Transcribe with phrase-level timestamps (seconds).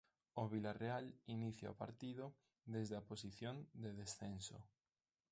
[0.41, 1.05] O Vilarreal
[1.35, 2.25] inicia o partido
[2.73, 4.57] desde a posición de descenso.